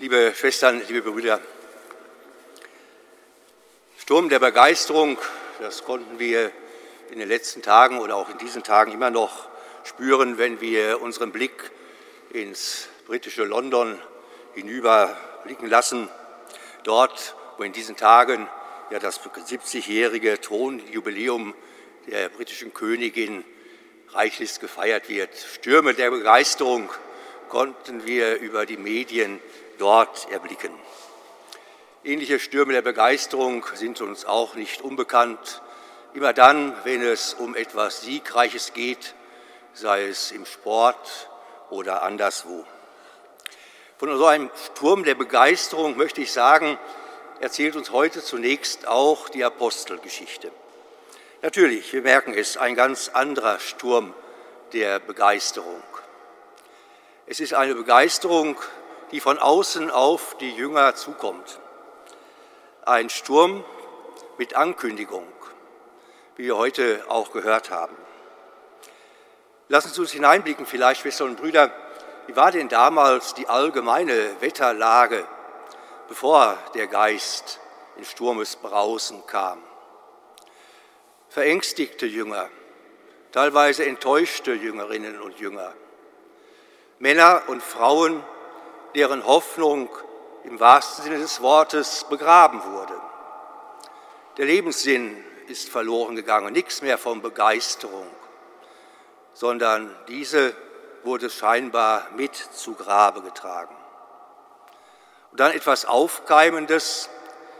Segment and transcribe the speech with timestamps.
[0.00, 1.42] Liebe Schwestern, liebe Brüder,
[3.98, 5.18] Sturm der Begeisterung,
[5.60, 6.50] das konnten wir
[7.10, 9.50] in den letzten Tagen oder auch in diesen Tagen immer noch
[9.84, 11.70] spüren, wenn wir unseren Blick
[12.32, 14.00] ins britische London
[14.54, 16.08] hinüberblicken lassen.
[16.84, 18.48] Dort, wo in diesen Tagen
[18.88, 21.54] ja das 70-jährige Thronjubiläum
[22.06, 23.44] der britischen Königin
[24.12, 25.36] reichlich gefeiert wird.
[25.36, 26.88] Stürme der Begeisterung
[27.50, 29.40] konnten wir über die Medien
[29.78, 30.72] dort erblicken.
[32.02, 35.60] Ähnliche Stürme der Begeisterung sind uns auch nicht unbekannt.
[36.14, 39.14] Immer dann, wenn es um etwas Siegreiches geht,
[39.74, 41.28] sei es im Sport
[41.68, 42.64] oder anderswo.
[43.98, 46.78] Von so einem Sturm der Begeisterung möchte ich sagen,
[47.40, 50.50] erzählt uns heute zunächst auch die Apostelgeschichte.
[51.42, 54.14] Natürlich, wir merken es, ein ganz anderer Sturm
[54.72, 55.82] der Begeisterung.
[57.30, 58.56] Es ist eine Begeisterung,
[59.12, 61.60] die von außen auf die Jünger zukommt.
[62.84, 63.62] Ein Sturm
[64.36, 65.28] mit Ankündigung,
[66.34, 67.94] wie wir heute auch gehört haben.
[69.68, 71.70] Lassen Sie uns hineinblicken, vielleicht, Schwestern und Brüder,
[72.26, 75.24] wie war denn damals die allgemeine Wetterlage,
[76.08, 77.60] bevor der Geist
[77.96, 79.62] in Sturmesbrausen kam?
[81.28, 82.48] Verängstigte Jünger,
[83.30, 85.72] teilweise enttäuschte Jüngerinnen und Jünger
[87.00, 88.22] Männer und Frauen,
[88.94, 89.88] deren Hoffnung
[90.44, 92.92] im wahrsten Sinne des Wortes begraben wurde.
[94.36, 98.06] Der Lebenssinn ist verloren gegangen, nichts mehr von Begeisterung,
[99.32, 100.54] sondern diese
[101.02, 103.74] wurde scheinbar mit zu Grabe getragen.
[105.30, 107.08] Und dann etwas Aufkeimendes,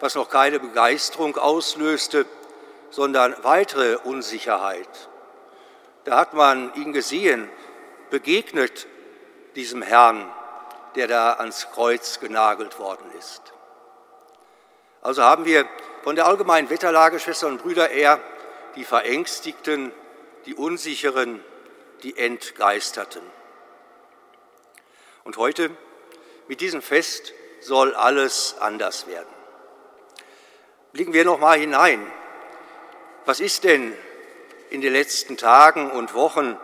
[0.00, 2.26] was noch keine Begeisterung auslöste,
[2.90, 5.08] sondern weitere Unsicherheit.
[6.04, 7.48] Da hat man ihn gesehen,
[8.10, 8.86] begegnet
[9.54, 10.30] diesem Herrn,
[10.94, 13.52] der da ans Kreuz genagelt worden ist.
[15.00, 15.66] Also haben wir
[16.02, 18.20] von der allgemeinen Wetterlage, Schwestern und Brüder, eher
[18.76, 19.92] die Verängstigten,
[20.46, 21.42] die Unsicheren,
[22.02, 23.22] die Entgeisterten.
[25.24, 25.70] Und heute,
[26.48, 29.28] mit diesem Fest, soll alles anders werden.
[30.92, 32.04] Blicken wir noch mal hinein.
[33.24, 33.96] Was ist denn
[34.70, 36.58] in den letzten Tagen und Wochen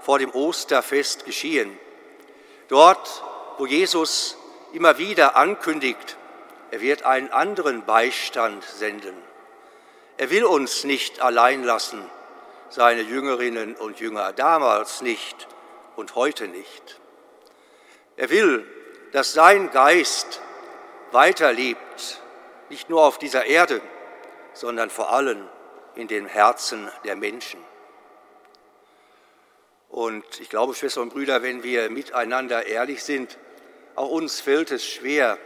[0.00, 1.76] vor dem Osterfest geschehen?
[2.68, 3.22] Dort,
[3.58, 4.36] wo Jesus
[4.72, 6.16] immer wieder ankündigt,
[6.70, 9.14] er wird einen anderen Beistand senden.
[10.16, 12.02] Er will uns nicht allein lassen,
[12.68, 15.46] seine Jüngerinnen und Jünger, damals nicht
[15.94, 17.00] und heute nicht.
[18.16, 18.66] Er will,
[19.12, 20.40] dass sein Geist
[21.12, 22.20] weiterlebt,
[22.68, 23.80] nicht nur auf dieser Erde,
[24.54, 25.48] sondern vor allem
[25.94, 27.60] in den Herzen der Menschen.
[29.96, 33.38] Und ich glaube, Schwestern und Brüder, wenn wir miteinander ehrlich sind,
[33.94, 35.38] auch uns fällt es schwer,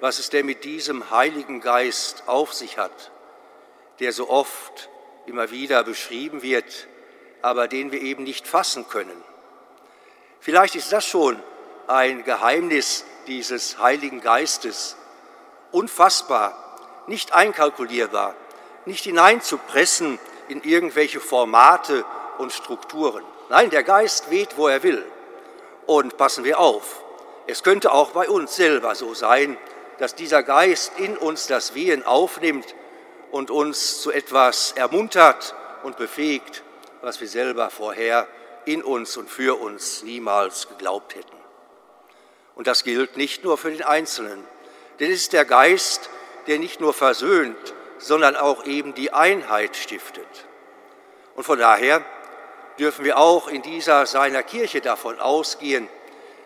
[0.00, 3.12] was es denn mit diesem Heiligen Geist auf sich hat,
[4.00, 4.90] der so oft
[5.26, 6.88] immer wieder beschrieben wird,
[7.42, 9.22] aber den wir eben nicht fassen können.
[10.40, 11.40] Vielleicht ist das schon
[11.86, 14.96] ein Geheimnis dieses Heiligen Geistes,
[15.70, 18.34] unfassbar, nicht einkalkulierbar,
[18.84, 22.04] nicht hineinzupressen in irgendwelche Formate
[22.38, 23.22] und Strukturen.
[23.48, 25.04] Nein, der Geist weht, wo er will.
[25.86, 27.02] Und passen wir auf,
[27.46, 29.56] es könnte auch bei uns selber so sein,
[29.98, 32.74] dass dieser Geist in uns das Wehen aufnimmt
[33.30, 36.62] und uns zu etwas ermuntert und befähigt,
[37.00, 38.28] was wir selber vorher
[38.64, 41.36] in uns und für uns niemals geglaubt hätten.
[42.54, 44.44] Und das gilt nicht nur für den Einzelnen,
[45.00, 46.10] denn es ist der Geist,
[46.46, 50.46] der nicht nur versöhnt, sondern auch eben die Einheit stiftet.
[51.34, 52.04] Und von daher
[52.78, 55.88] dürfen wir auch in dieser seiner Kirche davon ausgehen,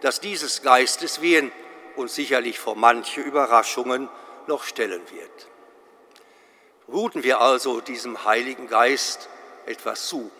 [0.00, 1.52] dass dieses Geisteswehen
[1.96, 4.08] uns sicherlich vor manche Überraschungen
[4.46, 5.48] noch stellen wird.
[6.88, 9.28] Ruhen wir also diesem Heiligen Geist
[9.66, 10.30] etwas zu.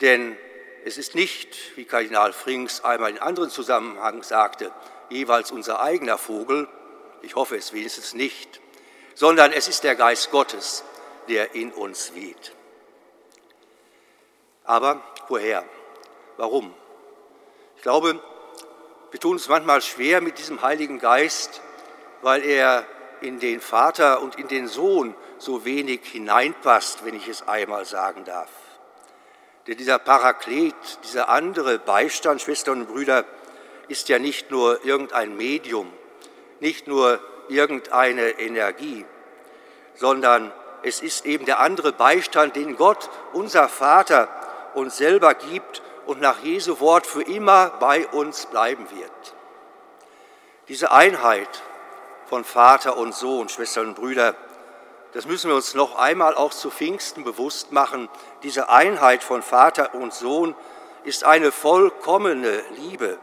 [0.00, 0.36] Denn
[0.84, 4.72] es ist nicht, wie Kardinal Frings einmal in anderen Zusammenhang sagte,
[5.10, 6.68] jeweils unser eigener Vogel,
[7.20, 8.60] ich hoffe es wenigstens nicht,
[9.14, 10.84] sondern es ist der Geist Gottes,
[11.28, 12.52] der in uns weht.
[14.72, 15.66] Aber woher?
[16.38, 16.72] Warum?
[17.76, 18.18] Ich glaube,
[19.10, 21.60] wir tun es manchmal schwer mit diesem Heiligen Geist,
[22.22, 22.86] weil er
[23.20, 28.24] in den Vater und in den Sohn so wenig hineinpasst, wenn ich es einmal sagen
[28.24, 28.48] darf.
[29.66, 30.74] Denn dieser Paraklet,
[31.04, 33.26] dieser andere Beistand, Schwestern und Brüder,
[33.88, 35.92] ist ja nicht nur irgendein Medium,
[36.60, 37.20] nicht nur
[37.50, 39.04] irgendeine Energie,
[39.96, 40.50] sondern
[40.82, 44.30] es ist eben der andere Beistand, den Gott, unser Vater,
[44.74, 49.34] uns selber gibt und nach Jesu Wort für immer bei uns bleiben wird.
[50.68, 51.62] Diese Einheit
[52.26, 54.34] von Vater und Sohn, Schwestern und Brüder,
[55.12, 58.08] das müssen wir uns noch einmal auch zu Pfingsten bewusst machen.
[58.42, 60.54] Diese Einheit von Vater und Sohn
[61.04, 63.18] ist eine vollkommene Liebe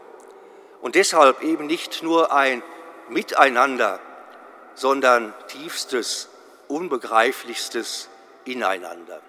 [0.80, 2.62] und deshalb eben nicht nur ein
[3.08, 3.98] Miteinander,
[4.74, 6.28] sondern tiefstes,
[6.68, 8.08] unbegreiflichstes
[8.44, 9.20] Ineinander.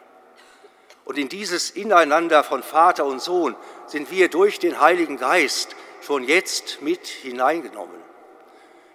[1.06, 3.56] Und in dieses Ineinander von Vater und Sohn
[3.88, 8.00] sind wir durch den Heiligen Geist schon jetzt mit hineingenommen.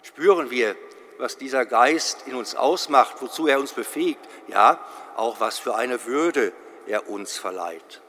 [0.03, 0.77] Spüren wir,
[1.19, 4.79] was dieser Geist in uns ausmacht, wozu er uns befähigt, ja,
[5.17, 6.53] auch was für eine Würde
[6.87, 8.01] er uns verleiht.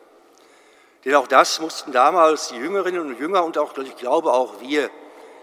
[1.05, 4.89] Denn auch das mussten damals die Jüngerinnen und Jünger und auch, ich glaube, auch wir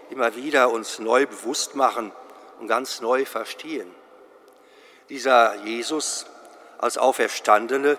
[0.09, 2.11] immer wieder uns neu bewusst machen
[2.59, 3.89] und ganz neu verstehen.
[5.09, 6.25] Dieser Jesus
[6.77, 7.97] als Auferstandene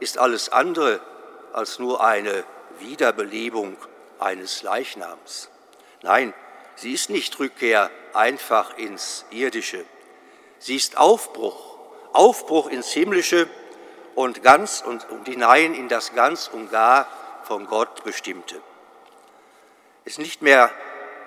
[0.00, 1.00] ist alles andere
[1.52, 2.44] als nur eine
[2.78, 3.76] Wiederbelebung
[4.18, 5.50] eines Leichnams.
[6.02, 6.34] Nein,
[6.74, 9.84] sie ist nicht Rückkehr einfach ins Irdische.
[10.58, 11.78] Sie ist Aufbruch,
[12.12, 13.48] Aufbruch ins Himmlische
[14.14, 17.06] und ganz und, hinein in das ganz und gar
[17.44, 18.60] von Gott bestimmte.
[20.04, 20.70] Es ist nicht mehr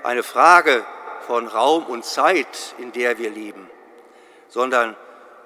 [0.03, 0.85] eine Frage
[1.27, 3.69] von Raum und Zeit, in der wir leben,
[4.47, 4.95] sondern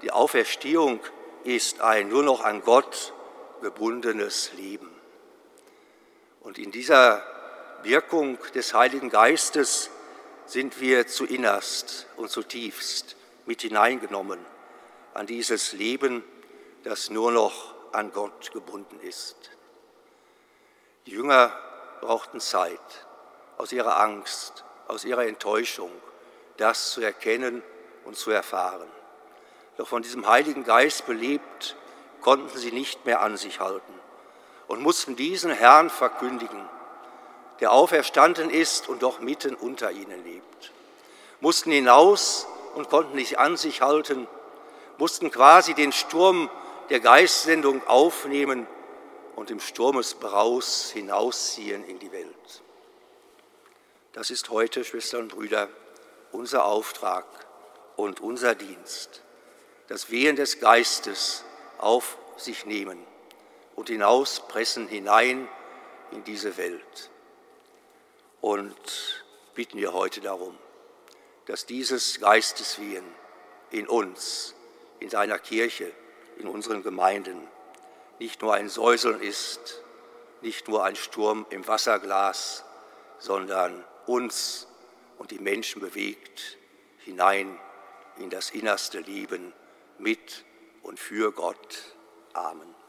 [0.01, 0.99] die Auferstehung
[1.43, 3.13] ist ein nur noch an Gott
[3.61, 4.89] gebundenes Leben.
[6.41, 7.23] Und in dieser
[7.83, 9.89] Wirkung des Heiligen Geistes
[10.45, 14.39] sind wir zu innerst und zutiefst mit hineingenommen
[15.13, 16.23] an dieses Leben,
[16.83, 19.51] das nur noch an Gott gebunden ist.
[21.05, 21.51] Die Jünger
[22.01, 22.79] brauchten Zeit
[23.57, 25.91] aus ihrer Angst, aus ihrer Enttäuschung,
[26.57, 27.61] das zu erkennen
[28.05, 28.87] und zu erfahren.
[29.77, 31.75] Doch von diesem Heiligen Geist belebt,
[32.21, 33.93] konnten sie nicht mehr an sich halten
[34.67, 36.69] und mussten diesen Herrn verkündigen,
[37.59, 40.71] der auferstanden ist und doch mitten unter ihnen lebt.
[41.41, 44.27] Mussten hinaus und konnten nicht an sich halten,
[44.97, 46.49] mussten quasi den Sturm
[46.89, 48.67] der Geistsendung aufnehmen
[49.35, 52.61] und im Sturmesbraus hinausziehen in die Welt.
[54.13, 55.67] Das ist heute, Schwestern und Brüder,
[56.31, 57.25] unser Auftrag
[57.95, 59.23] und unser Dienst
[59.87, 61.43] das Wehen des Geistes
[61.77, 62.99] auf sich nehmen
[63.75, 65.47] und hinauspressen hinein
[66.11, 67.09] in diese Welt.
[68.41, 69.23] Und
[69.55, 70.57] bitten wir heute darum,
[71.45, 73.03] dass dieses Geisteswehen
[73.71, 74.55] in uns,
[74.99, 75.91] in seiner Kirche,
[76.37, 77.47] in unseren Gemeinden
[78.19, 79.81] nicht nur ein Säuseln ist,
[80.41, 82.63] nicht nur ein Sturm im Wasserglas,
[83.19, 84.67] sondern uns
[85.17, 86.57] und die Menschen bewegt
[86.99, 87.59] hinein
[88.17, 89.53] in das innerste Leben
[89.99, 90.45] mit
[90.81, 91.95] und für Gott.
[92.33, 92.82] Amen.